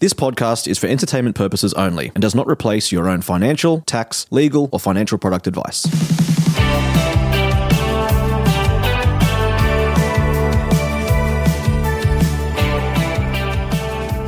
[0.00, 4.28] This podcast is for entertainment purposes only and does not replace your own financial, tax,
[4.30, 5.86] legal, or financial product advice.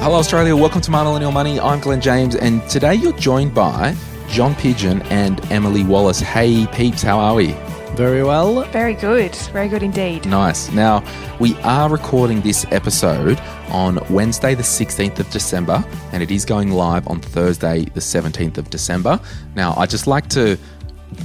[0.01, 0.56] Hello, Australia.
[0.56, 1.60] Welcome to My Millennial Money.
[1.60, 3.95] I'm Glen James, and today you're joined by
[4.29, 6.18] John Pidgeon and Emily Wallace.
[6.18, 7.55] Hey, peeps, how are we?
[8.00, 8.62] Very well.
[8.70, 9.36] Very good.
[9.52, 10.24] Very good indeed.
[10.24, 10.72] Nice.
[10.72, 11.04] Now,
[11.38, 16.70] we are recording this episode on Wednesday, the 16th of December, and it is going
[16.70, 19.20] live on Thursday, the 17th of December.
[19.54, 20.59] Now, I just like to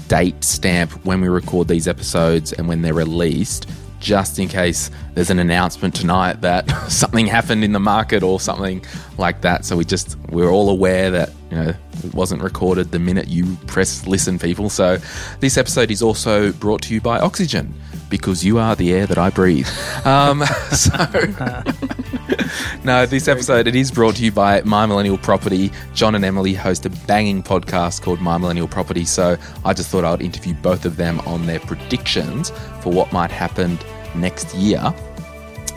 [0.09, 3.69] date stamp when we record these episodes and when they're released
[4.01, 8.83] just in case there's an announcement tonight that something happened in the market or something
[9.17, 9.63] like that.
[9.63, 13.55] So we just we're all aware that you know it wasn't recorded the minute you
[13.67, 14.69] press listen, people.
[14.69, 14.97] So
[15.39, 17.73] this episode is also brought to you by Oxygen
[18.09, 19.67] because you are the air that I breathe.
[20.03, 20.91] Um, so
[22.83, 25.71] no, this episode it is brought to you by My Millennial Property.
[25.93, 29.05] John and Emily host a banging podcast called My Millennial Property.
[29.05, 32.49] So I just thought I would interview both of them on their predictions
[32.81, 33.79] for what might happen
[34.13, 34.93] next year.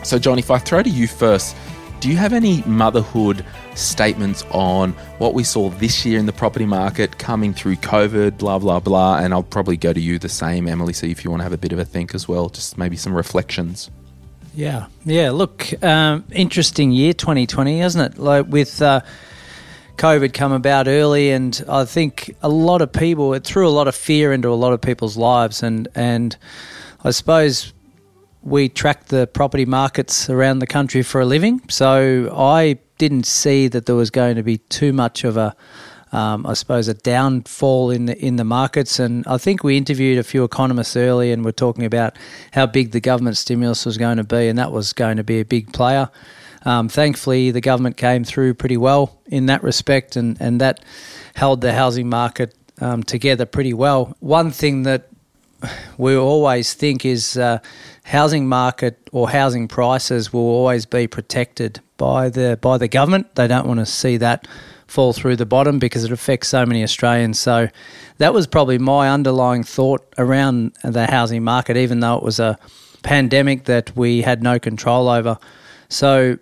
[0.03, 1.55] So, John, if I throw to you first,
[1.99, 3.45] do you have any motherhood
[3.79, 8.59] statements on what we saw this year in the property market coming through COVID, blah,
[8.59, 9.19] blah, blah?
[9.19, 10.93] And I'll probably go to you the same, Emily.
[10.93, 12.97] So, if you want to have a bit of a think as well, just maybe
[12.97, 13.89] some reflections.
[14.53, 15.31] Yeah, yeah.
[15.31, 18.19] Look, um, interesting year 2020, hasn't it?
[18.19, 19.01] Like with uh,
[19.97, 23.87] COVID come about early, and I think a lot of people it threw a lot
[23.87, 26.35] of fear into a lot of people's lives, and and
[27.03, 27.73] I suppose
[28.41, 33.67] we track the property markets around the country for a living, so I didn't see
[33.69, 35.55] that there was going to be too much of a,
[36.11, 38.99] um, I suppose, a downfall in the in the markets.
[38.99, 42.15] And I think we interviewed a few economists early, and we're talking about
[42.51, 45.39] how big the government stimulus was going to be, and that was going to be
[45.39, 46.11] a big player.
[46.65, 50.83] Um, thankfully, the government came through pretty well in that respect, and and that
[51.33, 54.15] held the housing market um, together pretty well.
[54.19, 55.07] One thing that
[55.97, 57.59] we always think is uh,
[58.03, 63.35] housing market or housing prices will always be protected by the by the government.
[63.35, 64.47] They don't want to see that
[64.87, 67.39] fall through the bottom because it affects so many Australians.
[67.39, 67.67] So
[68.17, 72.57] that was probably my underlying thought around the housing market, even though it was a
[73.03, 75.37] pandemic that we had no control over.
[75.89, 76.39] So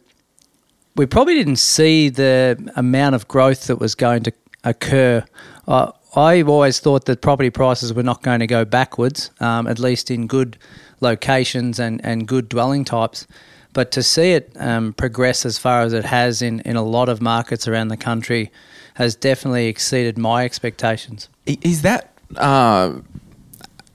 [0.95, 4.31] we probably didn't see the amount of growth that was going to
[4.63, 5.25] occur.
[5.67, 9.77] Uh, I've always thought that property prices were not going to go backwards, um, at
[9.77, 10.57] least in good
[11.01, 13.27] locations and, and good dwelling types.
[13.77, 17.09] But to see it um, progress as far as it has in, in a lot
[17.09, 18.51] of markets around the country
[18.95, 21.29] has definitely exceeded my expectations.
[21.45, 22.93] Is that uh,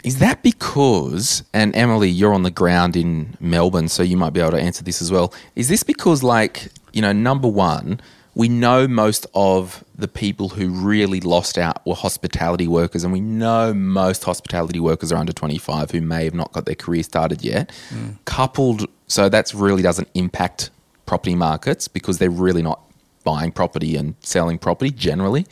[0.04, 1.42] is that because?
[1.52, 4.84] And Emily, you're on the ground in Melbourne, so you might be able to answer
[4.84, 5.34] this as well.
[5.56, 8.00] Is this because, like, you know, number one,
[8.34, 13.20] we know most of the people who really lost out were hospitality workers, and we
[13.20, 17.42] know most hospitality workers are under 25 who may have not got their career started
[17.42, 17.70] yet.
[17.90, 18.16] Mm.
[18.24, 20.70] Coupled, so that really doesn't impact
[21.04, 22.80] property markets because they're really not
[23.24, 25.46] buying property and selling property generally.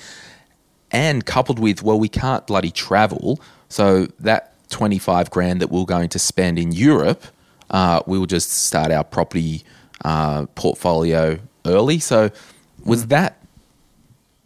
[0.91, 3.39] And coupled with, well, we can't bloody travel,
[3.69, 7.23] so that 25 grand that we're going to spend in Europe,
[7.69, 9.63] uh, we will just start our property
[10.07, 11.99] uh, portfolio early.
[11.99, 12.31] So,
[12.85, 13.45] was that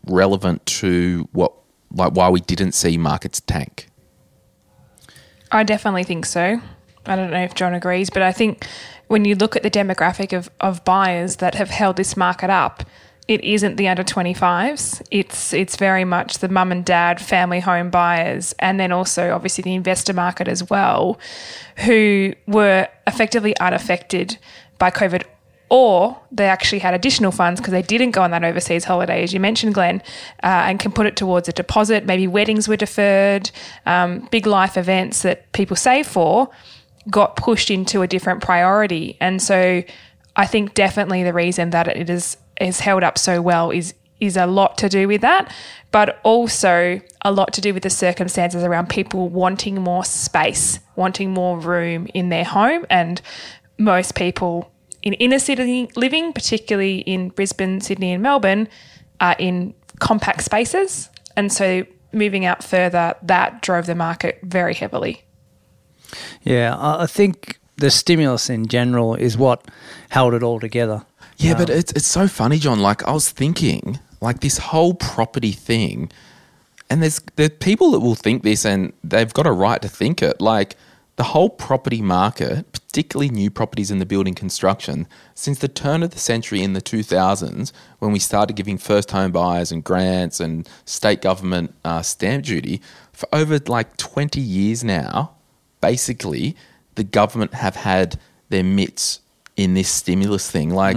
[0.07, 1.53] relevant to what
[1.93, 3.87] like why we didn't see markets tank?
[5.53, 6.61] I definitely think so.
[7.07, 8.67] I don't know if John agrees, but I think
[9.09, 12.85] when you look at the demographic of, of buyers that have held this market up,
[13.27, 15.03] it isn't the under 25s.
[15.11, 19.63] It's it's very much the mum and dad family home buyers and then also obviously
[19.63, 21.19] the investor market as well
[21.79, 24.37] who were effectively unaffected
[24.79, 25.25] by COVID
[25.71, 29.33] or they actually had additional funds because they didn't go on that overseas holiday, as
[29.33, 30.03] you mentioned, Glen,
[30.43, 32.05] uh, and can put it towards a deposit.
[32.05, 33.51] Maybe weddings were deferred,
[33.87, 36.51] um, big life events that people save for
[37.11, 39.17] got pushed into a different priority.
[39.21, 39.83] And so
[40.37, 44.37] I think definitely the reason that it is, is held up so well is is
[44.37, 45.53] a lot to do with that,
[45.91, 51.33] but also a lot to do with the circumstances around people wanting more space, wanting
[51.33, 52.87] more room in their home.
[52.91, 53.21] And
[53.79, 54.71] most people
[55.03, 58.69] in inner city living, particularly in Brisbane, Sydney, and Melbourne,
[59.21, 61.11] are in compact spaces.
[61.37, 65.25] And so moving out further, that drove the market very heavily.
[66.43, 69.65] Yeah, I think the stimulus in general is what
[70.11, 71.05] held it all together.
[71.37, 72.81] Yeah, but it's it's so funny, John.
[72.81, 76.11] Like I was thinking, like this whole property thing,
[76.89, 79.89] and there's there are people that will think this, and they've got a right to
[79.89, 80.41] think it.
[80.41, 80.77] Like
[81.17, 86.11] the whole property market, particularly new properties in the building construction, since the turn of
[86.11, 90.69] the century in the 2000s, when we started giving first home buyers and grants and
[90.85, 92.81] state government uh, stamp duty,
[93.13, 95.35] for over like 20 years now,
[95.85, 96.57] basically
[96.95, 99.21] the government have had their mitts
[99.55, 100.71] in this stimulus thing.
[100.71, 100.97] Like,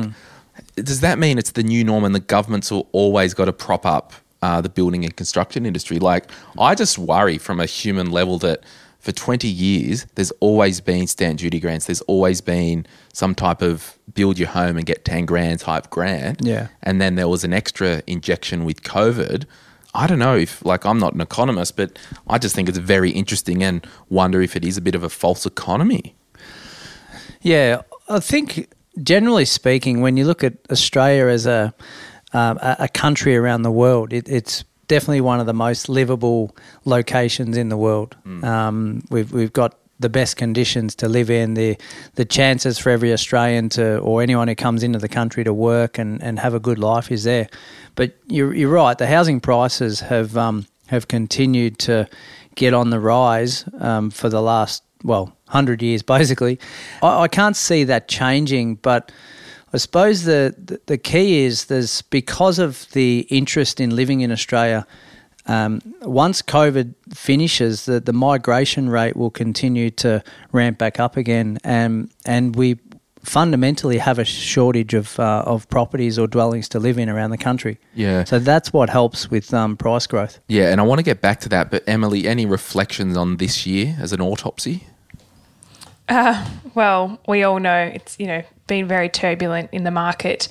[0.75, 3.85] does that mean it's the new norm and the government's al- always got to prop
[3.85, 5.99] up uh, the building and construction industry?
[5.99, 8.63] Like, I just worry from a human level that
[8.99, 11.85] for 20 years, there's always been stamp duty grants.
[11.85, 16.39] There's always been some type of build your home and get 10 grand type grant.
[16.43, 16.67] Yeah.
[16.81, 19.45] And then there was an extra injection with COVID.
[19.97, 21.97] I don't know if, like, I'm not an economist, but
[22.29, 25.09] I just think it's very interesting and wonder if it is a bit of a
[25.09, 26.15] false economy.
[27.41, 28.69] Yeah, I think
[29.01, 31.73] generally speaking, when you look at Australia as a
[32.33, 36.55] um, a country around the world, it, it's definitely one of the most livable
[36.85, 38.15] locations in the world.
[38.43, 41.53] Um, we've we've got the best conditions to live in.
[41.53, 41.77] The
[42.15, 45.97] the chances for every Australian to or anyone who comes into the country to work
[45.97, 47.49] and, and have a good life is there.
[47.95, 48.97] But you're you're right.
[48.97, 52.07] The housing prices have um, have continued to
[52.55, 56.59] get on the rise um, for the last well hundred years basically.
[57.01, 59.11] I, I can't see that changing, but.
[59.73, 64.31] I suppose the, the the key is there's because of the interest in living in
[64.31, 64.87] Australia.
[65.47, 71.57] Um, once COVID finishes, the, the migration rate will continue to ramp back up again,
[71.63, 72.79] and and we
[73.23, 77.37] fundamentally have a shortage of uh, of properties or dwellings to live in around the
[77.37, 77.77] country.
[77.93, 78.23] Yeah.
[78.23, 80.39] So that's what helps with um, price growth.
[80.47, 83.65] Yeah, and I want to get back to that, but Emily, any reflections on this
[83.65, 84.83] year as an autopsy?
[86.73, 90.47] Well, we all know it's you know been very turbulent in the market.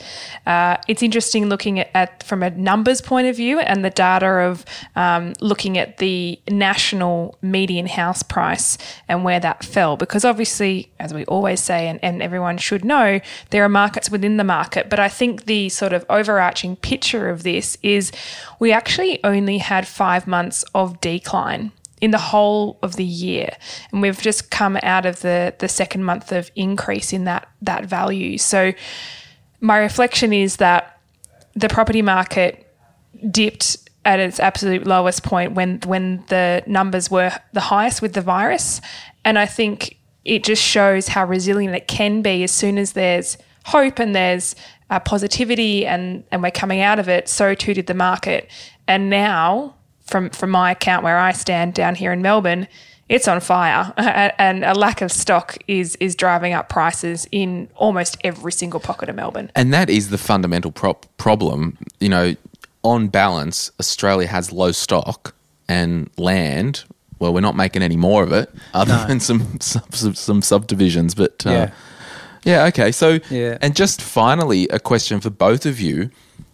[0.46, 4.26] Uh, it's interesting looking at, at from a numbers point of view and the data
[4.26, 4.64] of
[4.96, 8.78] um, looking at the national median house price
[9.08, 13.20] and where that fell because obviously, as we always say, and, and everyone should know,
[13.50, 14.88] there are markets within the market.
[14.88, 18.12] But I think the sort of overarching picture of this is
[18.58, 23.56] we actually only had five months of decline in the whole of the year.
[23.90, 27.86] And we've just come out of the the second month of increase in that that
[27.86, 28.38] value.
[28.38, 28.72] So
[29.60, 31.00] my reflection is that
[31.54, 32.66] the property market
[33.30, 38.20] dipped at its absolute lowest point when when the numbers were the highest with the
[38.20, 38.80] virus.
[39.24, 43.38] And I think it just shows how resilient it can be as soon as there's
[43.64, 44.54] hope and there's
[44.90, 47.28] uh, positivity and, and we're coming out of it.
[47.28, 48.48] So too did the market.
[48.86, 49.75] And now,
[50.06, 52.68] from, from my account where I stand down here in Melbourne,
[53.08, 53.92] it's on fire
[54.38, 59.08] and a lack of stock is is driving up prices in almost every single pocket
[59.08, 59.50] of Melbourne.
[59.54, 61.78] And that is the fundamental prop- problem.
[62.00, 62.34] You know,
[62.82, 65.34] on balance, Australia has low stock
[65.68, 66.84] and land.
[67.20, 71.14] Well, we're not making any more of it, other than some, some some subdivisions.
[71.14, 71.70] But uh, Yeah.
[72.44, 72.90] yeah, okay.
[72.92, 73.56] So, Yeah.
[73.62, 76.10] and just finally, a question for both of you.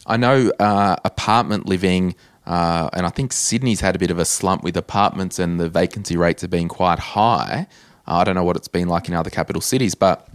[0.06, 2.14] I know uh, apartment living,
[2.46, 5.68] uh, and I think Sydney's had a bit of a slump with apartments, and the
[5.68, 7.66] vacancy rates have been quite high.
[8.06, 10.28] I don't know what it's been like in other capital cities, but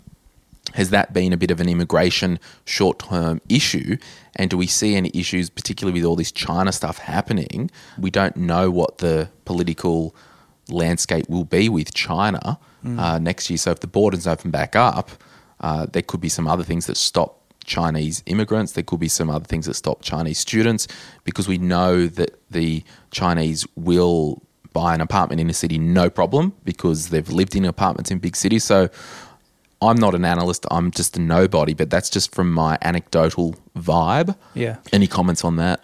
[0.74, 3.98] has that been a bit of an immigration short term issue?
[4.36, 7.72] And do we see any issues, particularly with all this China stuff happening?
[7.98, 10.16] We don't know what the political
[10.70, 12.60] landscape will be with China
[13.00, 13.58] uh, next year.
[13.58, 15.12] So if the borders open back up,
[15.60, 18.72] uh, there could be some other things that stop Chinese immigrants.
[18.72, 20.88] There could be some other things that stop Chinese students
[21.24, 24.42] because we know that the Chinese will
[24.74, 28.36] buy an apartment in a city no problem because they've lived in apartments in big
[28.36, 28.64] cities.
[28.64, 28.90] So
[29.82, 34.36] I'm not an analyst, I'm just a nobody, but that's just from my anecdotal vibe.
[34.56, 34.78] Yeah.
[34.92, 35.82] Any comments on that?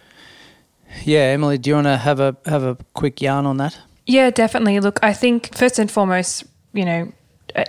[1.04, 3.76] Yeah, Emily, do you want to have a have a quick yarn on that?
[4.06, 4.78] Yeah, definitely.
[4.80, 7.12] Look, I think first and foremost, you know,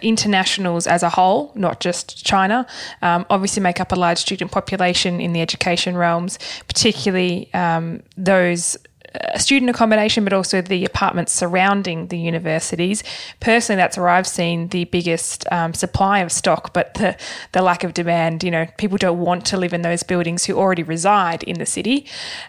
[0.01, 2.65] internationals as a whole, not just China,
[3.01, 8.77] um, obviously make up a large student population in the education realms, particularly um, those.
[9.15, 13.03] uh, Student accommodation, but also the apartments surrounding the universities.
[13.39, 17.15] Personally, that's where I've seen the biggest um, supply of stock, but the,
[17.51, 18.43] the lack of demand.
[18.43, 21.65] You know, people don't want to live in those buildings who already reside in the
[21.65, 22.05] city.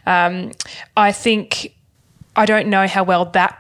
[0.07, 0.53] Um,
[0.97, 1.75] I think
[2.35, 3.53] I don't know how well that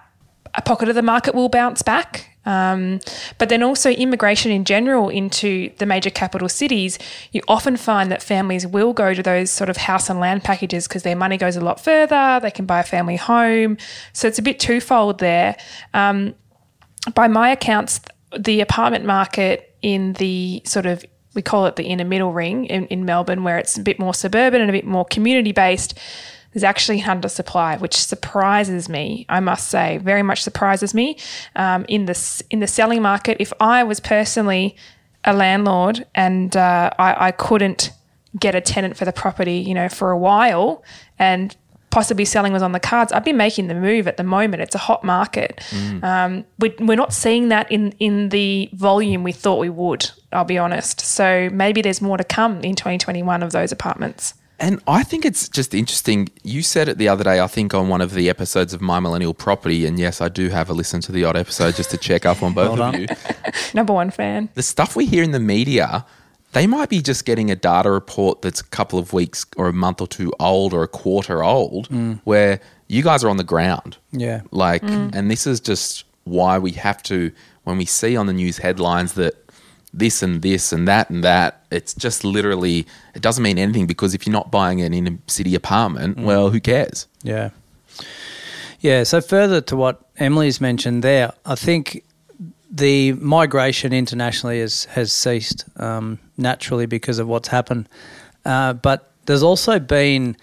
[0.64, 2.36] pocket of the market will bounce back.
[2.47, 3.00] Um,
[3.38, 6.99] but then also immigration in general into the major capital cities,
[7.33, 10.88] you often find that families will go to those sort of house and land packages
[10.88, 12.38] because their money goes a lot further.
[12.41, 13.76] They can buy a family home,
[14.12, 15.57] so it's a bit twofold there.
[15.93, 16.35] Um,
[17.15, 18.00] by my accounts,
[18.38, 22.87] the apartment market in the sort of we call it the inner middle ring in,
[22.87, 25.97] in Melbourne, where it's a bit more suburban and a bit more community based,
[26.57, 29.27] there's actually an undersupply, which surprises me.
[29.29, 31.19] I must say, very much surprises me.
[31.55, 34.75] Um, in the in the selling market, if I was personally
[35.23, 37.91] a landlord and uh, I, I couldn't
[38.41, 40.83] get a tenant for the property, you know, for a while,
[41.19, 41.55] and
[41.91, 44.63] possibly selling was on the cards, I'd be making the move at the moment.
[44.63, 45.63] It's a hot market.
[45.69, 46.03] Mm.
[46.03, 50.45] Um, we, we're not seeing that in, in the volume we thought we would, I'll
[50.45, 51.03] be honest.
[51.03, 54.33] So maybe there's more to come in 2021 of those apartments.
[54.59, 56.29] And I think it's just interesting.
[56.43, 59.01] You said it the other day, I think, on one of the episodes of My
[59.01, 59.85] Millennial Property.
[59.85, 62.43] And yes, I do have a listen to the odd episode just to check up
[62.43, 63.07] on both well of you.
[63.75, 64.49] Number one fan.
[64.55, 66.07] The stuff we hear in the media
[66.57, 69.75] they might be just getting a data report that's a couple of weeks or a
[69.75, 72.19] month or two old or a quarter old, mm.
[72.25, 73.99] where you guys are on the ground.
[74.13, 74.41] Yeah.
[74.53, 75.15] Like, mm.
[75.15, 77.31] and this is just why we have to,
[77.65, 79.46] when we see on the news headlines that
[79.97, 84.15] this and this and that and that, it's just literally, it doesn't mean anything because
[84.15, 86.25] if you're not buying an inner city apartment, mm.
[86.25, 87.09] well, who cares?
[87.23, 87.50] Yeah.
[88.81, 89.03] Yeah.
[89.05, 92.05] So, further to what Emily's mentioned there, I think
[92.71, 97.88] the migration internationally has, has ceased um, naturally because of what's happened.
[98.45, 100.37] Uh, but there's also been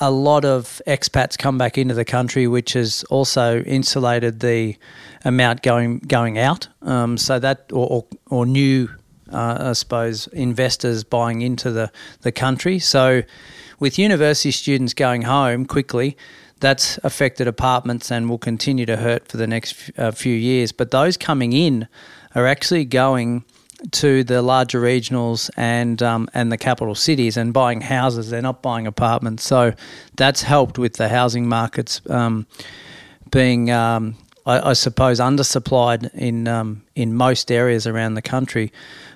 [0.00, 4.76] a lot of expats come back into the country, which has also insulated the
[5.24, 6.68] amount going going out.
[6.82, 8.88] Um, so that or or, or new,
[9.32, 11.90] uh, I suppose, investors buying into the
[12.22, 12.78] the country.
[12.78, 13.22] So
[13.80, 16.16] with university students going home quickly,
[16.60, 20.72] that's affected apartments and will continue to hurt for the next uh, few years.
[20.72, 21.88] But those coming in
[22.34, 23.44] are actually going
[23.92, 28.30] to the larger regionals and um, and the capital cities and buying houses.
[28.30, 29.72] They're not buying apartments, so
[30.16, 32.46] that's helped with the housing markets um,
[33.30, 34.16] being, um,
[34.46, 38.72] I, I, suppose, undersupplied in um, in most areas around the country.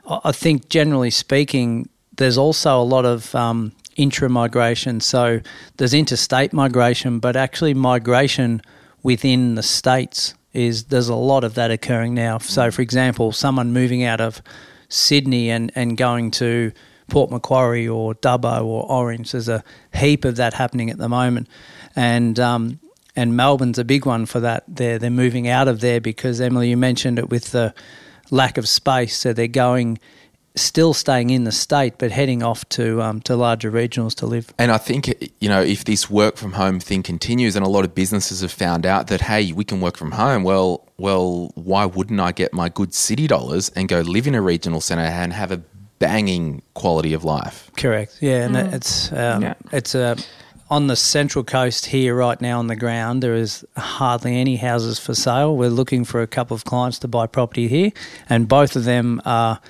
[0.07, 5.00] I think, generally speaking, there's also a lot of um, intra migration.
[5.00, 5.40] So
[5.76, 8.62] there's interstate migration, but actually migration
[9.02, 12.38] within the states is there's a lot of that occurring now.
[12.38, 14.42] So, for example, someone moving out of
[14.88, 16.73] Sydney and, and going to
[17.09, 21.49] Port Macquarie or Dubbo or Orange, there's a heap of that happening at the moment,
[21.97, 22.80] and um,
[23.16, 24.64] and Melbourne's a big one for that.
[24.68, 27.75] They're they're moving out of there because Emily, you mentioned it with the
[28.30, 29.99] lack of space, so they're going
[30.54, 34.52] still staying in the state but heading off to um, to larger regionals to live.
[34.59, 37.85] And I think you know if this work from home thing continues, and a lot
[37.85, 40.42] of businesses have found out that hey, we can work from home.
[40.42, 44.42] Well, well, why wouldn't I get my good city dollars and go live in a
[44.42, 45.62] regional centre and have a
[45.99, 47.71] banging quality of life?
[47.76, 48.18] Correct.
[48.21, 48.73] Yeah, and mm.
[48.73, 49.54] it's um, yeah.
[49.73, 50.02] it's a.
[50.02, 50.16] Uh,
[50.71, 54.99] on the central coast here right now on the ground, there is hardly any houses
[54.99, 55.54] for sale.
[55.54, 57.92] We're looking for a couple of clients to buy property here,
[58.30, 59.61] and both of them are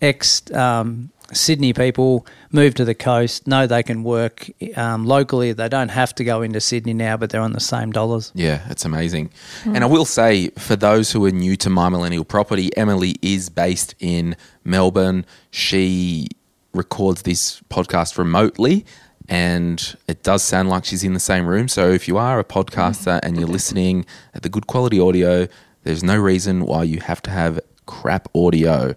[0.00, 5.52] ex um, Sydney people move to the coast, know they can work um, locally.
[5.52, 8.32] They don't have to go into Sydney now, but they're on the same dollars.
[8.34, 9.30] Yeah, it's amazing.
[9.64, 9.74] Mm.
[9.74, 13.50] And I will say, for those who are new to My Millennial Property, Emily is
[13.50, 15.26] based in Melbourne.
[15.50, 16.28] She
[16.72, 18.86] records this podcast remotely.
[19.28, 21.68] And it does sound like she's in the same room.
[21.68, 25.46] So if you are a podcaster and you're listening at the good quality audio,
[25.82, 28.94] there's no reason why you have to have crap audio.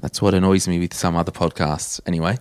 [0.00, 2.00] That's what annoys me with some other podcasts.
[2.06, 2.38] Anyway,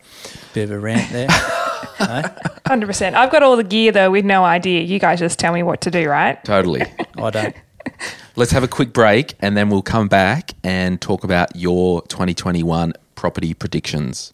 [0.53, 1.27] bit of a rant there.
[2.67, 3.15] Hundred percent.
[3.15, 4.81] I've got all the gear though, with no idea.
[4.81, 6.43] You guys just tell me what to do, right?
[6.43, 6.83] Totally.
[7.17, 7.55] I don't.
[8.35, 12.93] Let's have a quick break, and then we'll come back and talk about your 2021
[13.15, 14.33] property predictions.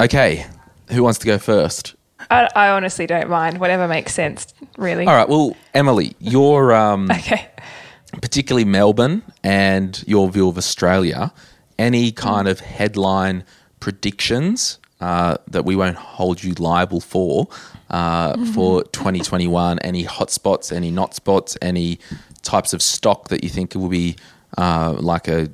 [0.00, 0.46] Okay,
[0.90, 1.94] who wants to go first?
[2.30, 3.58] I, I, honestly don't mind.
[3.58, 5.06] Whatever makes sense, really.
[5.06, 5.28] All right.
[5.28, 7.48] Well, Emily, you're um, okay.
[8.20, 11.32] Particularly Melbourne and your view of Australia.
[11.78, 13.44] Any kind of headline
[13.80, 17.48] predictions uh, that we won't hold you liable for
[17.90, 18.44] uh, mm-hmm.
[18.52, 19.78] for 2021?
[19.80, 20.72] Any hotspots?
[20.72, 21.56] Any not spots?
[21.62, 21.98] Any
[22.42, 24.16] types of stock that you think will be
[24.56, 25.50] uh, like a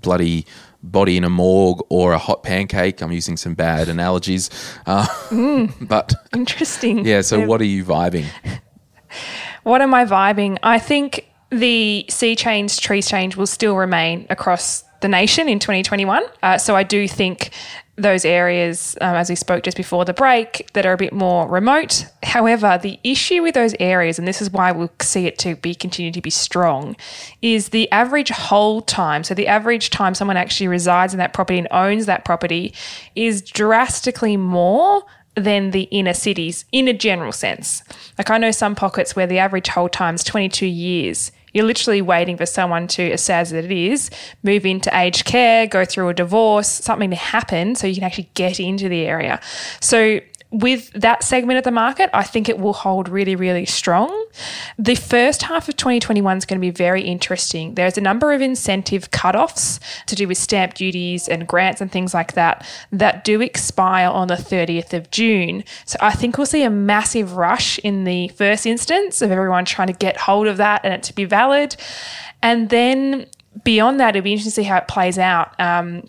[0.00, 0.46] bloody
[0.82, 3.00] body in a morgue or a hot pancake.
[3.02, 4.50] I'm using some bad analogies,
[4.86, 5.06] uh,
[5.80, 7.04] but Interesting.
[7.04, 7.20] yeah.
[7.22, 8.26] So, what are you vibing?
[9.62, 10.58] What am I vibing?
[10.62, 16.22] I think the sea change, tree change will still remain across the nation in 2021.
[16.42, 17.50] Uh, so I do think
[17.98, 21.48] those areas, um, as we spoke just before the break, that are a bit more
[21.48, 22.06] remote.
[22.22, 25.74] However, the issue with those areas, and this is why we'll see it to be
[25.74, 26.96] continue to be strong,
[27.42, 29.24] is the average hold time.
[29.24, 32.72] So the average time someone actually resides in that property and owns that property
[33.14, 35.02] is drastically more
[35.34, 37.82] than the inner cities in a general sense.
[38.16, 41.32] Like I know some pockets where the average hold time is 22 years.
[41.52, 44.10] You're literally waiting for someone to, as sad as it is,
[44.42, 48.30] move into aged care, go through a divorce, something to happen so you can actually
[48.34, 49.40] get into the area.
[49.80, 54.26] So with that segment of the market, I think it will hold really, really strong.
[54.78, 57.74] The first half of 2021 is going to be very interesting.
[57.74, 62.14] There's a number of incentive cutoffs to do with stamp duties and grants and things
[62.14, 65.64] like that that do expire on the 30th of June.
[65.84, 69.88] So I think we'll see a massive rush in the first instance of everyone trying
[69.88, 71.76] to get hold of that and it to be valid.
[72.42, 73.26] And then
[73.64, 75.58] beyond that, it'll be interesting to see how it plays out.
[75.60, 76.04] Um,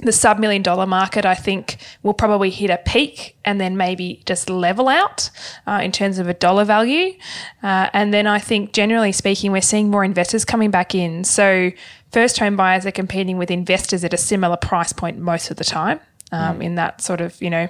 [0.00, 4.22] the sub million dollar market, I think, will probably hit a peak and then maybe
[4.26, 5.30] just level out
[5.66, 7.14] uh, in terms of a dollar value.
[7.62, 11.24] Uh, and then I think, generally speaking, we're seeing more investors coming back in.
[11.24, 11.72] So,
[12.12, 15.64] first home buyers are competing with investors at a similar price point most of the
[15.64, 16.00] time
[16.30, 17.68] um, in that sort of, you know,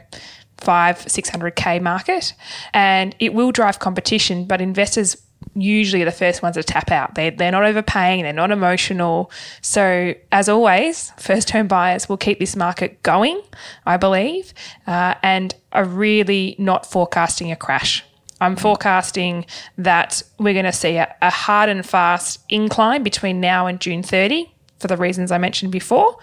[0.59, 2.33] five, 600K market.
[2.75, 5.16] And it will drive competition, but investors
[5.57, 7.15] usually are the first ones to tap out.
[7.15, 9.31] They, they're not overpaying, they're not emotional.
[9.63, 13.41] So, as always, first home buyers will keep this market going,
[13.87, 14.53] I believe,
[14.87, 18.05] uh, and are really not forecasting a crash.
[18.41, 19.47] I'm forecasting
[19.79, 24.03] that we're going to see a, a hard and fast incline between now and June
[24.03, 26.18] 30 for the reasons I mentioned before.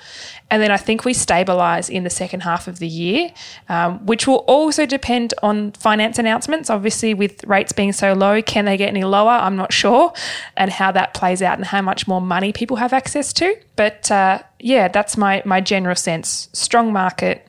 [0.52, 3.32] And then I think we stabilise in the second half of the year,
[3.70, 6.70] um, which will also depend on finance announcements.
[6.70, 9.32] Obviously, with rates being so low, can they get any lower?
[9.32, 10.14] I'm not sure,
[10.56, 13.56] and how that plays out and how much more money people have access to.
[13.76, 16.50] But uh, yeah, that's my my general sense.
[16.54, 17.48] Strong market.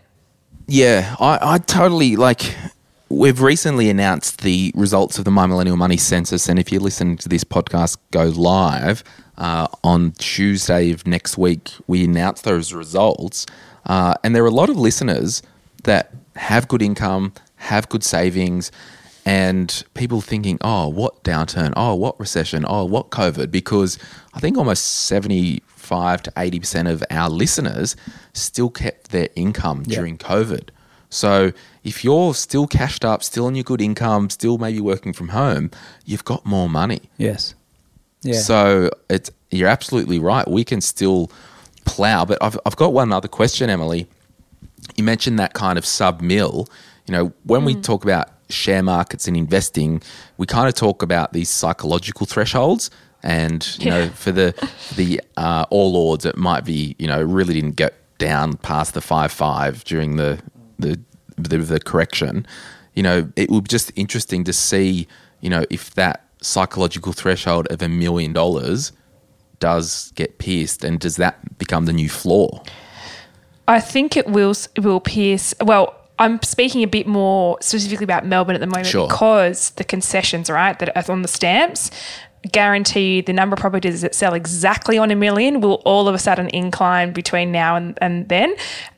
[0.67, 2.55] Yeah, I, I totally like.
[3.11, 7.17] We've recently announced the results of the My Millennial Money Census, and if you listen
[7.19, 9.05] to this podcast go live
[9.39, 13.47] uh, on Tuesday of next week, we announce those results.
[13.87, 15.43] Uh, and there are a lot of listeners
[15.85, 18.71] that have good income, have good savings,
[19.27, 21.73] and people thinking, oh, what downturn?
[21.77, 22.65] Oh, what recession?
[22.69, 23.51] Oh, what COVID?
[23.51, 23.99] Because
[24.35, 27.97] I think almost 75 to 80% of our listeners
[28.35, 30.69] still kept their income during COVID.
[31.09, 31.53] So
[31.85, 35.71] if you're still cashed up, still on your good income, still maybe working from home,
[36.05, 37.03] you've got more money.
[37.17, 37.55] Yes.
[38.25, 38.41] Yeah.
[38.41, 40.49] So it's you're absolutely right.
[40.49, 41.31] We can still
[41.85, 44.09] plow, but I've I've got one other question, Emily.
[44.97, 46.67] You mentioned that kind of sub mill.
[47.07, 50.03] You know, when we talk about share markets and investing,
[50.39, 52.91] we kind of talk about these psychological thresholds.
[53.23, 54.55] And you know, for the
[54.97, 59.01] the uh, All Ords, it might be you know really didn't get down past the
[59.01, 60.41] five five during the
[60.79, 61.01] the
[61.37, 62.47] the, the correction.
[62.95, 65.07] You know, it would be just interesting to see
[65.41, 68.93] you know if that psychological threshold of a million dollars
[69.61, 72.63] does get pierced, and does that become the new floor?
[73.67, 75.55] I think it will it will pierce.
[75.63, 79.09] Well, I'm speaking a bit more specifically about Melbourne at the moment Sure.
[79.09, 81.91] because the concessions, right, that are on the stamps
[82.53, 86.19] guarantee the number of properties that sell exactly on a million will all of a
[86.19, 88.55] sudden incline between now and, and then.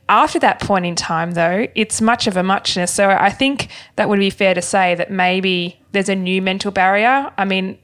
[0.09, 2.93] After that point in time, though, it's much of a muchness.
[2.93, 6.71] So I think that would be fair to say that maybe there's a new mental
[6.71, 7.31] barrier.
[7.37, 7.77] I mean,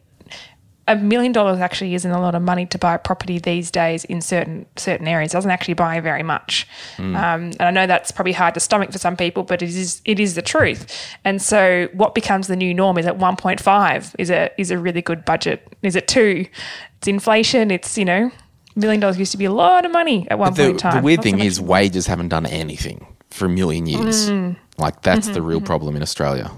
[0.87, 4.03] a million dollars actually isn't a lot of money to buy a property these days
[4.05, 5.31] in certain certain areas.
[5.31, 6.67] It doesn't actually buy very much,
[7.15, 10.01] um, and I know that's probably hard to stomach for some people, but it is
[10.03, 11.15] it is the truth.
[11.23, 14.71] And so, what becomes the new norm is at one point five is a is
[14.71, 15.65] a really good budget.
[15.83, 16.45] Is it two?
[16.97, 17.71] It's inflation.
[17.71, 18.31] It's you know,
[18.75, 20.95] million dollars used to be a lot of money at one the, point in time.
[20.97, 24.29] the weird Not so thing much is wages haven't done anything for a million years.
[24.29, 24.55] Mm.
[24.77, 26.51] Like that's Mm-hmm, the real problem in Australia.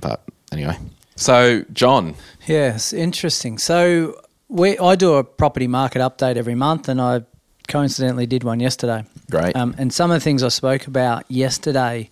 [0.00, 0.76] But anyway,
[1.16, 2.14] so John,
[2.46, 3.58] Yes, interesting.
[3.58, 4.14] So
[4.48, 7.22] we, I do a property market update every month, and I
[7.68, 9.04] coincidentally did one yesterday.
[9.30, 9.54] Great.
[9.56, 12.10] Um, and some of the things I spoke about yesterday,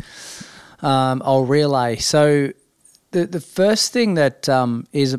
[0.80, 1.96] um, I'll relay.
[1.96, 2.52] So
[3.10, 5.16] the the first thing that um, is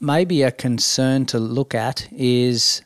[0.00, 2.82] maybe a concern to look at is.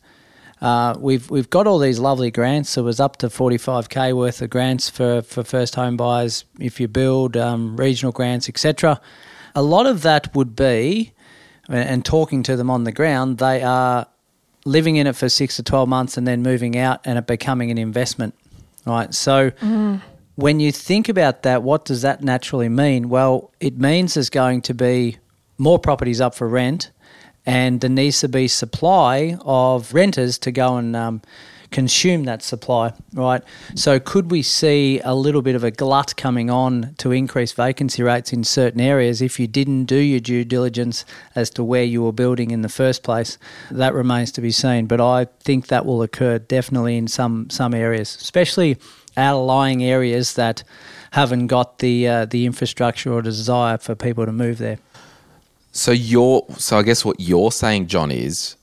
[0.65, 2.75] Uh, we've we've got all these lovely grants.
[2.75, 6.47] There was up to forty five k worth of grants for, for first home buyers
[6.59, 8.99] if you build um, regional grants, etc.
[9.55, 11.13] A lot of that would be
[11.69, 14.07] and, talking to them on the ground, they are
[14.65, 17.71] living in it for six to 12 months and then moving out and it becoming
[17.71, 18.35] an investment,
[18.87, 19.13] right?
[19.15, 19.51] So
[20.37, 23.11] when you think about that, what does that naturally mean?
[23.11, 25.19] Well, it means there's going to be
[25.59, 26.91] more properties up for rent
[27.47, 31.23] and there needs to be supply of renters to go and um,
[31.75, 33.43] consume that supply, right?
[33.75, 38.03] So, could we see a little bit of a glut coming on to increase vacancy
[38.03, 41.05] rates in certain areas if you didn't do your due diligence
[41.35, 43.39] as to where you were building in the first place?
[43.73, 47.75] That remains to be seen, but I think that will occur definitely in some some
[47.75, 48.79] areas, especially
[49.17, 50.63] outlying areas that
[51.11, 54.79] haven't got the uh, the infrastructure or desire for people to move there.
[55.77, 58.55] So you're so I guess what you're saying, John, is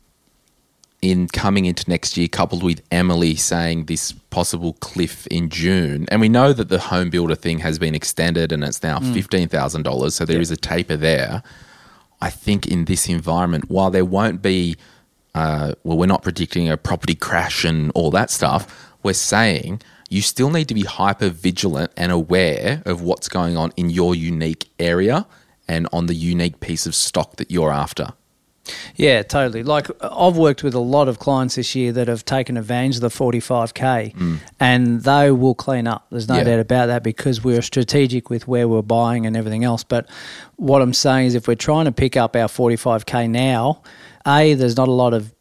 [1.01, 6.21] in coming into next year, coupled with Emily saying this possible cliff in June, and
[6.21, 9.83] we know that the home builder thing has been extended and it's now fifteen thousand
[9.83, 11.43] dollars, so there is a taper there.
[12.21, 14.77] I think in this environment, while there won't be,
[15.35, 18.93] uh, well, we're not predicting a property crash and all that stuff.
[19.03, 23.73] We're saying you still need to be hyper vigilant and aware of what's going on
[23.75, 25.25] in your unique area
[25.71, 28.09] and on the unique piece of stock that you're after.
[28.95, 29.63] Yeah, totally.
[29.63, 33.01] Like I've worked with a lot of clients this year that have taken advantage of
[33.01, 34.37] the 45k mm.
[34.59, 36.05] and they will clean up.
[36.11, 36.43] There's no Yeah.
[36.43, 39.83] doubt about that because we're strategic with where we're buying and everything else.
[39.83, 40.07] But
[40.57, 43.81] what I'm saying is if we're trying to pick up our 45k now,
[44.27, 45.33] A, there's not a lot of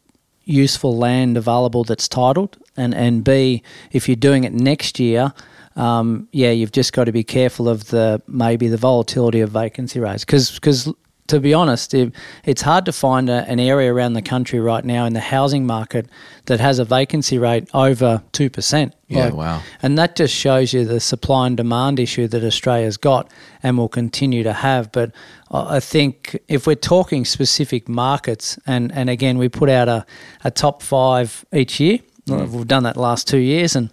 [0.45, 5.33] useful land available that's titled and, and B, if you're doing it next year,
[5.75, 9.99] um, yeah, you've just got to be careful of the maybe the volatility of vacancy
[9.99, 10.91] rates because
[11.31, 14.83] to be honest, it, it's hard to find a, an area around the country right
[14.83, 16.07] now in the housing market
[16.45, 18.93] that has a vacancy rate over two percent.
[19.07, 19.61] Yeah, wow.
[19.81, 23.31] And that just shows you the supply and demand issue that Australia's got
[23.63, 24.91] and will continue to have.
[24.91, 25.13] But
[25.49, 30.05] I think if we're talking specific markets, and, and again, we put out a,
[30.43, 31.99] a top five each year.
[32.27, 33.89] We've done that last two years, and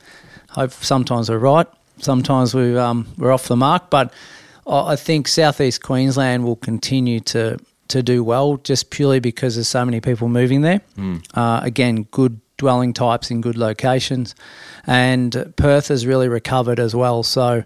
[0.50, 1.66] hope sometimes we're right,
[1.98, 3.90] sometimes we um, we're off the mark.
[3.90, 4.12] But
[4.66, 7.58] I think southeast Queensland will continue to
[7.88, 10.80] to do well just purely because there's so many people moving there.
[11.34, 14.34] Uh, again, good dwelling types in good locations,
[14.86, 17.22] and Perth has really recovered as well.
[17.22, 17.64] So.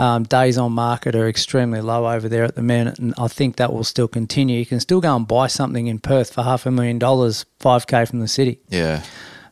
[0.00, 3.56] Um, days on market are extremely low over there at the minute, and I think
[3.56, 4.56] that will still continue.
[4.60, 7.88] You can still go and buy something in Perth for half a million dollars, five
[7.88, 9.02] k from the city, Yeah.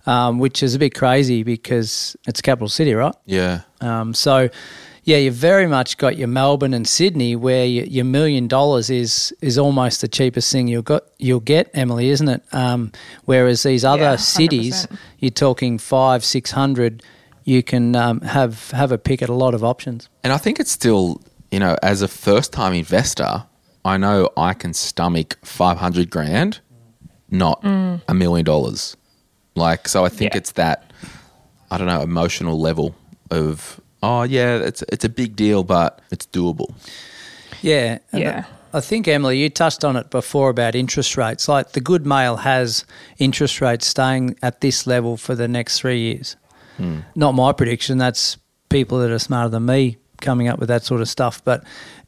[0.07, 3.14] Um, which is a bit crazy because it's a capital city, right?
[3.25, 3.62] Yeah.
[3.81, 4.49] Um, so,
[5.05, 9.35] yeah, you've very much got your Melbourne and Sydney, where your, your million dollars is
[9.40, 12.42] is almost the cheapest thing you'll got you'll get, Emily, isn't it?
[12.53, 12.90] Um,
[13.25, 14.88] whereas these other Yeah, cities,
[15.19, 17.03] you're talking five, six hundred.
[17.45, 20.09] You can um, have have a pick at a lot of options.
[20.25, 21.21] And I think it's still,
[21.53, 23.45] you know, as a first time investor,
[23.85, 26.59] I know I can stomach 500 grand,
[27.31, 28.97] not a million dollars.
[29.57, 30.38] Like, so I think Yeah.
[30.38, 30.90] it's that,
[31.71, 32.95] I don't know, emotional level
[33.31, 36.73] of, oh, yeah, it's, it's a big deal, but it's doable.
[37.62, 37.99] Yeah.
[38.12, 38.45] and Yeah.
[38.75, 41.49] I think, Emily, you touched on it before about interest rates.
[41.49, 42.85] Like the good mail has
[43.19, 46.37] interest rates staying at this level for the next three years.
[46.77, 46.99] Hmm.
[47.14, 47.97] Not my prediction.
[47.97, 48.37] That's
[48.69, 51.42] people that are smarter than me coming up with that sort of stuff.
[51.42, 51.64] But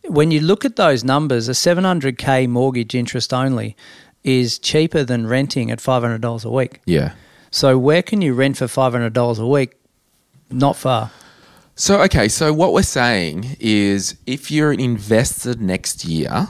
[0.08, 3.74] when you look at those numbers, a 700K mortgage interest only
[4.24, 6.80] is cheaper than renting at $500 a week.
[6.84, 7.12] Yeah.
[7.50, 9.74] So where can you rent for $500 a week?
[10.50, 11.10] Not far.
[11.74, 16.48] So, okay, so what we're saying is if you're an investor next year,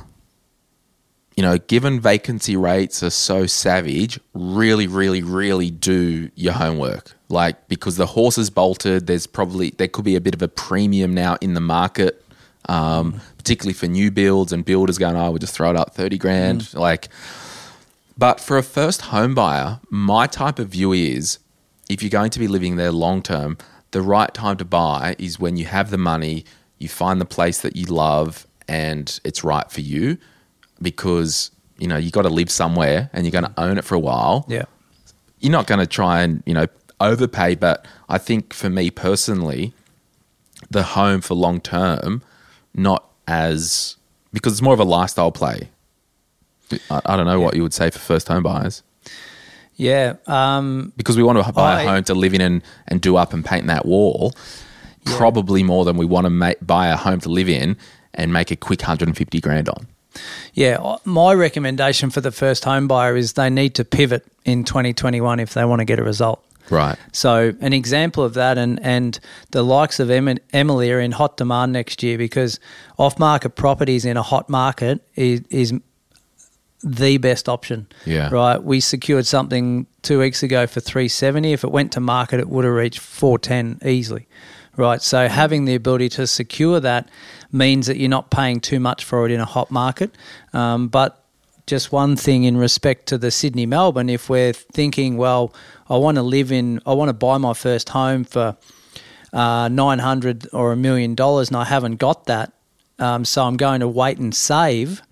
[1.37, 7.15] you know, given vacancy rates are so savage, really, really, really do your homework.
[7.29, 10.49] Like, because the horse is bolted, there's probably, there could be a bit of a
[10.49, 12.25] premium now in the market,
[12.69, 16.19] um, particularly for new builds and builders going, oh, we'll just throw it up 30
[16.19, 16.75] grand.
[16.75, 17.09] Like,
[18.19, 21.39] but for a first home buyer, my type of view is
[21.89, 23.57] if you're going to be living there long term,
[23.93, 26.45] the right time to buy is when you have the money,
[26.79, 30.19] you find the place that you love, and it's right for you
[30.83, 33.95] because you know you got to live somewhere and you're going to own it for
[33.95, 34.45] a while.
[34.49, 34.65] Yeah.
[35.39, 36.67] You're not going to try and you know
[37.01, 39.73] overpay, but I think for me personally,
[40.69, 42.23] the home for long term,
[42.75, 43.97] not as
[44.33, 45.71] because it's more of a lifestyle play.
[46.91, 48.83] I, I don't know what you would say for first home buyers
[49.77, 50.15] Yeah.
[50.27, 53.17] Um, because we want to buy I- a home to live in and, and do
[53.17, 54.33] up and paint that wall.
[55.05, 57.77] Probably more than we want to ma- buy a home to live in
[58.15, 59.87] and make a quick 150 grand on.
[60.53, 65.39] Yeah, my recommendation for the first home buyer is they need to pivot in 2021
[65.41, 66.45] if they want to get a result.
[66.71, 66.99] Right.
[67.13, 69.19] So, an example of that, and, and
[69.53, 72.61] the likes of em- Emily are in hot demand next year because
[72.99, 75.73] off market properties in a hot market is, is
[76.83, 77.87] the best option.
[78.05, 78.31] Yeah.
[78.31, 78.63] Right.
[78.63, 81.53] We secured something two weeks ago for 370.
[81.53, 84.29] If it went to market, it would have reached 410 easily.
[84.77, 85.03] Right.
[85.03, 87.09] So having the ability to secure that
[87.51, 90.13] means that you're not paying too much for it in a hot market.
[90.53, 91.25] Um, but
[91.67, 95.53] just one thing in respect to the Sydney Melbourne, if we're thinking, well,
[95.89, 98.57] I want to live in, I want to buy my first home for
[99.33, 102.53] uh, 900 or a million dollars and I haven't got that,
[102.99, 105.03] um, so I'm going to wait and save,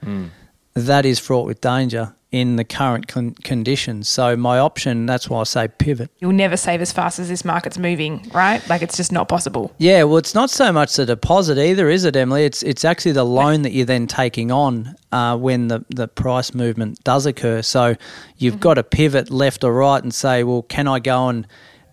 [0.76, 4.08] that is fraught with danger in the current con- conditions.
[4.08, 6.10] So my option, that's why I say pivot.
[6.18, 8.66] You'll never save as fast as this market's moving, right?
[8.68, 9.72] Like it's just not possible.
[9.78, 12.44] Yeah, well, it's not so much the deposit either, is it, Emily?
[12.44, 16.52] It's it's actually the loan that you're then taking on uh, when the, the price
[16.52, 17.62] movement does occur.
[17.62, 17.96] So
[18.36, 21.46] you've got to pivot left or right and say, well, can I go and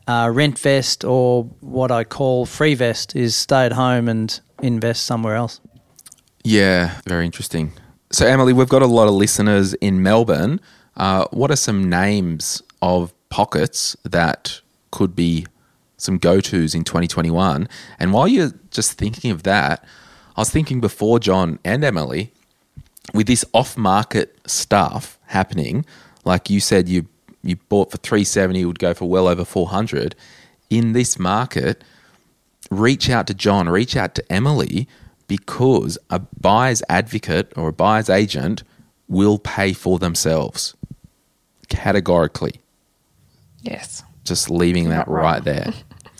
[0.08, 5.06] uh, rent vest or what I call free vest is stay at home and invest
[5.06, 5.62] somewhere else.
[6.44, 7.72] Yeah, very interesting.
[8.14, 10.62] So, Emily, we've got a lot of listeners in Melbourne.
[10.96, 15.48] Uh, what are some names of pockets that could be
[15.98, 17.68] some go tos in 2021?
[17.98, 19.84] And while you're just thinking of that,
[20.38, 22.32] I was thinking before John and Emily,
[23.16, 25.84] with this off market stuff happening,
[26.24, 27.08] like you said, you
[27.42, 30.16] you bought for 370, it would go for well over 400.
[30.70, 31.84] In this market,
[32.70, 34.88] reach out to John, reach out to Emily,
[35.38, 38.62] because a buyer's advocate or a buyer's agent
[39.08, 40.76] will pay for themselves
[41.70, 42.62] categorically.
[43.62, 44.04] Yes.
[44.26, 45.74] Just leaving that right there.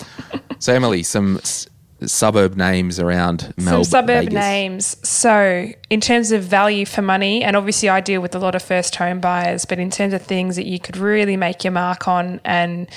[0.60, 1.68] so, Emily, some s-
[2.04, 3.84] suburb names around Melbourne.
[3.84, 4.34] Some suburb Vegas.
[4.34, 5.08] names.
[5.08, 8.64] So, in terms of value for money, and obviously I deal with a lot of
[8.64, 12.08] first home buyers, but in terms of things that you could really make your mark
[12.08, 12.90] on and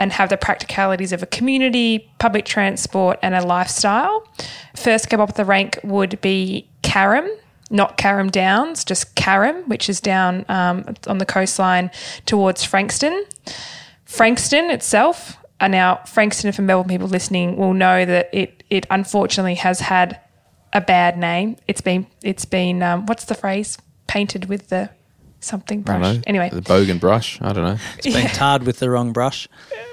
[0.00, 4.26] and have the practicalities of a community, public transport, and a lifestyle.
[4.74, 7.28] First go up the rank would be Carrum,
[7.70, 11.90] not Carrum Downs, just Carrum, which is down um, on the coastline
[12.26, 13.24] towards Frankston.
[14.06, 19.56] Frankston itself, and now Frankston, for Melbourne people listening, will know that it it unfortunately
[19.56, 20.18] has had
[20.72, 21.56] a bad name.
[21.68, 23.76] It's been it's been um, what's the phrase?
[24.06, 24.90] Painted with the
[25.40, 26.16] something I don't brush.
[26.16, 26.22] know.
[26.26, 27.40] Anyway, The bogan brush.
[27.40, 27.76] I don't know.
[27.98, 29.46] It's been tarred with the wrong brush.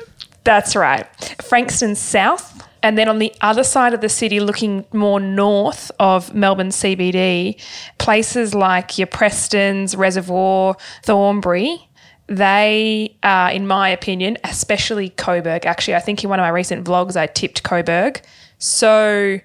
[0.47, 1.05] That's right.
[1.43, 2.65] Frankston South.
[2.81, 7.61] And then on the other side of the city, looking more north of Melbourne CBD,
[7.97, 11.89] places like your Prestons, Reservoir, Thornbury,
[12.27, 15.65] they are, in my opinion, especially Coburg.
[15.65, 18.21] Actually, I think in one of my recent vlogs, I tipped Coburg.
[18.57, 19.41] So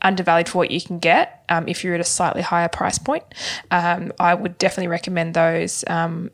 [0.00, 3.24] undervalued for what you can get um, if you're at a slightly higher price point.
[3.70, 5.84] Um, I would definitely recommend those.
[5.86, 6.30] Um,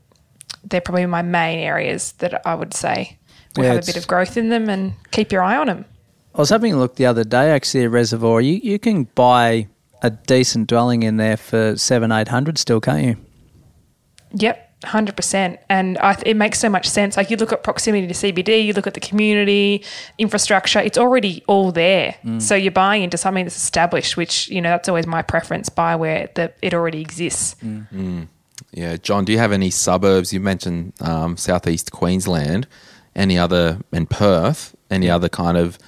[0.63, 3.19] they're probably my main areas that I would say
[3.57, 5.85] will Yeah, have a bit of growth in them and keep your eye on them.
[6.35, 8.41] I was having a look the other day, actually, at Reservoir.
[8.41, 9.69] You, you can buy
[10.03, 13.17] a decent dwelling in there for seven, eight hundred still, can't you?
[14.35, 15.61] Yep, hundred percent.
[15.69, 17.17] And I th- it makes so much sense.
[17.19, 19.85] Like you look at proximity to CBD, you look at the community
[20.19, 20.79] infrastructure.
[20.79, 22.15] It's already all there.
[22.25, 22.41] Mm.
[22.41, 25.69] So you're buying into something that's established, which you know that's always my preference.
[25.69, 27.57] Buy where the, it already exists.
[27.62, 27.87] Mm.
[27.93, 28.29] Mm.
[28.73, 30.33] Yeah, John, do you have any suburbs?
[30.33, 32.67] You mentioned um, southeast Queensland.
[33.14, 35.79] Any other, and Perth, any other kind of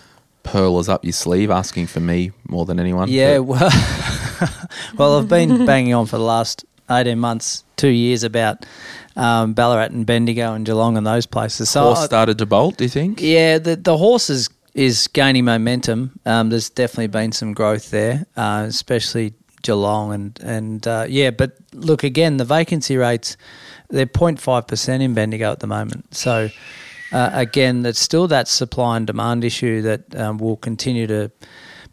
[0.42, 3.08] pearlers up your sleeve asking for me more than anyone?
[3.08, 3.70] Yeah, But- well,
[4.98, 8.66] well, I've been banging on for the last 18 months, two years about
[9.16, 11.70] um, Ballarat and Bendigo and Geelong and those places.
[11.70, 13.20] So, Horse I- started to bolt, do you think?
[13.22, 16.18] yeah, the, the horse is, is gaining momentum.
[16.26, 19.32] Um, there's definitely been some growth there, uh, especially
[19.62, 20.12] Geelong.
[20.12, 23.38] And, and uh, yeah, but look, again, the vacancy rates,
[23.88, 26.14] they're 0.5% in Bendigo at the moment.
[26.14, 26.50] So,
[27.14, 31.31] uh, again, that's still that supply and demand issue that um, will continue to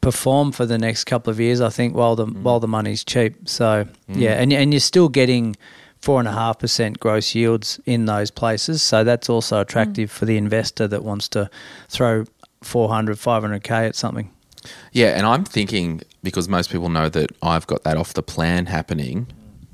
[0.02, 1.62] perform for the next couple of years.
[1.62, 3.48] I think while the while the money's cheap.
[3.48, 5.56] So yeah, and and you're still getting
[6.00, 8.82] four and a half percent gross yields in those places.
[8.82, 11.52] So that's also attractive for the investor that wants to
[11.88, 12.26] throw
[12.64, 14.32] 400, 500 k at something.
[14.92, 18.66] Yeah, and I'm thinking because most people know that I've got that off the plan
[18.66, 19.28] happening,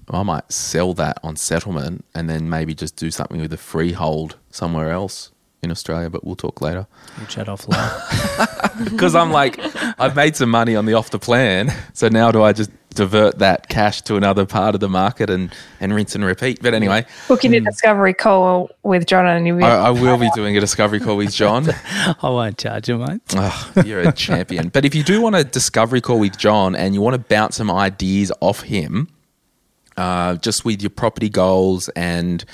[0.10, 4.36] I might sell that on settlement and then maybe just do something with a freehold
[4.52, 6.88] somewhere else in Australia, but we'll talk later.
[7.18, 8.54] We'll chat offline.
[8.84, 9.60] Because I'm like,
[10.00, 13.40] I've made some money on the off the plan, so now do I just divert
[13.40, 16.62] that cash to another part of the market and, and rinse and repeat?
[16.62, 20.30] But anyway, Book in a discovery call with John and you'll I, I will be
[20.36, 21.68] doing a discovery call with John.
[22.22, 23.22] I won't charge you, mate.
[23.36, 24.70] Oh, you're a champion.
[24.70, 27.56] But if you do want a discovery call with John and you want to bounce
[27.56, 29.10] some ideas off him,
[29.98, 32.46] uh, just with your property goals and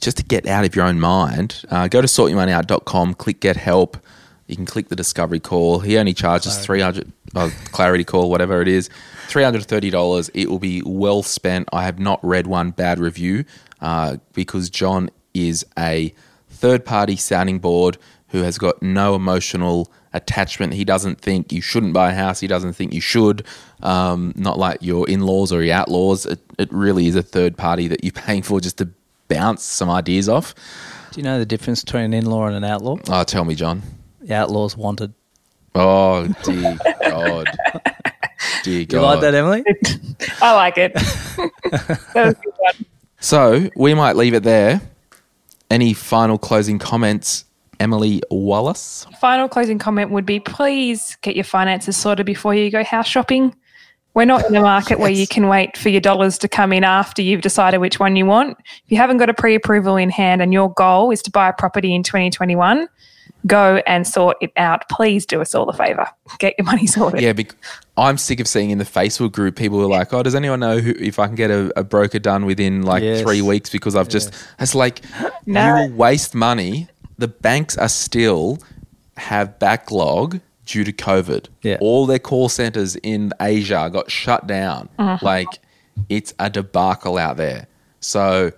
[0.00, 3.96] just to get out of your own mind, uh, go to sortyourmoneyout.com, click get help.
[4.46, 5.80] You can click the discovery call.
[5.80, 8.88] He only charges 300 uh, clarity call, whatever it is.
[9.28, 10.30] $330.
[10.32, 11.68] It will be well spent.
[11.70, 13.44] I have not read one bad review
[13.82, 16.14] uh, because John is a
[16.48, 20.74] third party sounding board who has got no emotional attachment.
[20.74, 22.40] He doesn't think you shouldn't buy a house.
[22.40, 23.44] He doesn't think you should.
[23.82, 26.26] Um, not like your in laws or your outlaws.
[26.26, 28.88] It, it really is a third party that you're paying for just to
[29.28, 30.54] bounce some ideas off.
[31.12, 32.96] Do you know the difference between an in-law and an outlaw?
[33.08, 33.82] Oh, tell me, John.
[34.20, 35.14] The outlaw's wanted.
[35.74, 37.46] Oh, dear God.
[38.62, 38.96] Dear God.
[38.96, 39.64] You like that, Emily?
[40.42, 40.94] I like it.
[40.94, 42.86] that was a good one.
[43.20, 44.80] So we might leave it there.
[45.70, 47.44] Any final closing comments,
[47.80, 49.06] Emily Wallace?
[49.20, 53.54] Final closing comment would be please get your finances sorted before you go house shopping.
[54.18, 56.82] We're not in a market where you can wait for your dollars to come in
[56.82, 58.58] after you've decided which one you want.
[58.58, 61.48] If you haven't got a pre approval in hand and your goal is to buy
[61.48, 62.88] a property in 2021,
[63.46, 64.88] go and sort it out.
[64.88, 66.04] Please do us all the favor.
[66.40, 67.20] Get your money sorted.
[67.20, 67.54] Yeah, bec-
[67.96, 70.58] I'm sick of seeing in the Facebook group people who are like, "Oh, does anyone
[70.58, 73.22] know who, if I can get a, a broker done within like Yes.
[73.22, 75.00] three weeks?" Because I've just it's like
[75.46, 75.64] No.
[75.76, 76.88] you will waste money.
[77.18, 78.58] The banks are still
[79.16, 81.46] have backlog due to COVID.
[81.62, 81.78] Yeah.
[81.80, 84.88] all their call centers in Asia got shut down.
[85.22, 85.48] Like
[86.08, 87.66] it's a debacle out there.
[88.00, 88.52] So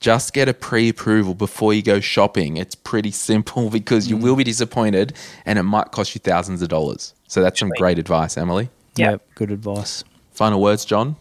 [0.00, 2.56] just get a pre-approval before you go shopping.
[2.56, 6.68] It's pretty simple because you will be disappointed and it might cost you thousands of
[6.68, 7.12] dollars.
[7.28, 8.70] So that's some great advice, Emily.
[8.96, 9.26] Yep.
[9.34, 10.04] Good advice.
[10.30, 11.16] Final words, John.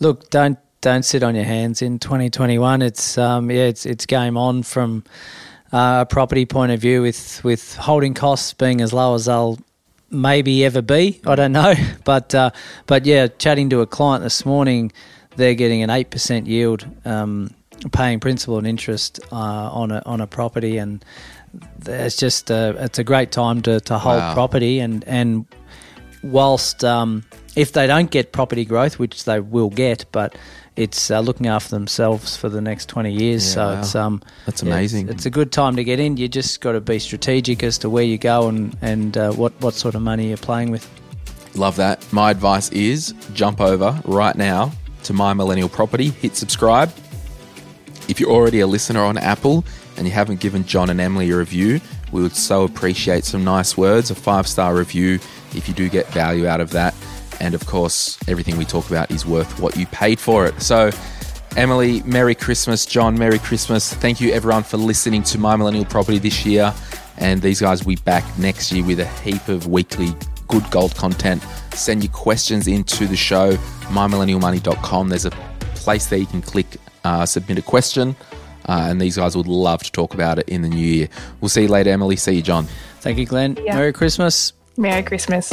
[0.00, 2.82] Look, don't don't sit on your hands in 2021.
[2.82, 5.04] It's um, yeah, it's it's game on from
[5.74, 9.58] uh, a property point of view with with holding costs being as low as they'll
[10.10, 11.20] maybe ever be.
[11.26, 12.50] I don't know, but uh,
[12.86, 14.92] but yeah, chatting to a client this morning,
[15.36, 17.50] they're getting an eight percent yield, um,
[17.92, 21.04] paying principal and interest uh, on a on a property, and
[21.86, 24.34] it's just uh, it's a great time to to hold Wow.
[24.34, 25.46] property and and
[26.22, 27.24] whilst um,
[27.56, 30.36] if they don't get property growth, which they will get, but
[30.76, 33.46] it's uh, looking after themselves for the next 20 years.
[33.46, 33.78] Yeah, so wow.
[33.80, 35.08] it's um, That's yeah, it's- amazing.
[35.08, 36.16] It's, a good time to get in.
[36.16, 39.52] You just got to be strategic as to where you go and and uh, what
[39.60, 40.88] what sort of money you're playing with.
[41.54, 42.04] Love that.
[42.12, 44.72] My advice is jump over right now
[45.04, 46.92] to My Millennial Property, hit subscribe.
[48.08, 49.64] If you're already a listener on Apple
[49.96, 53.76] and you haven't given John and Emily a review, we would so appreciate some nice
[53.76, 55.14] words, a five star review
[55.54, 56.94] if you do get value out of that.
[57.40, 60.60] And of course, everything we talk about is worth what you paid for it.
[60.60, 60.90] So,
[61.56, 62.84] Emily, Merry Christmas.
[62.86, 63.92] John, Merry Christmas.
[63.94, 66.74] Thank you, everyone, for listening to My Millennial Property this year.
[67.18, 70.14] And these guys will be back next year with a heap of weekly
[70.48, 71.42] good gold content.
[71.74, 73.52] Send your questions into the show,
[73.92, 75.08] mymillennialmoney.com.
[75.08, 75.30] There's a
[75.74, 76.66] place there you can click
[77.04, 78.16] uh, submit a question.
[78.66, 81.08] Uh, and these guys would love to talk about it in the new year.
[81.40, 82.16] We'll see you later, Emily.
[82.16, 82.66] See you, John.
[83.00, 83.58] Thank you, Glen.
[83.62, 83.76] Yeah.
[83.76, 84.54] Merry Christmas.
[84.78, 85.52] Merry Christmas.